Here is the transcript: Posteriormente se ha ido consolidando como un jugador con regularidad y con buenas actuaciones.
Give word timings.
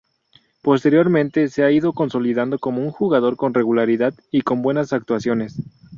Posteriormente 0.63 1.47
se 1.49 1.63
ha 1.63 1.69
ido 1.69 1.93
consolidando 1.93 2.57
como 2.57 2.81
un 2.81 2.89
jugador 2.89 3.35
con 3.37 3.53
regularidad 3.53 4.15
y 4.31 4.41
con 4.41 4.63
buenas 4.63 4.93
actuaciones. 4.93 5.59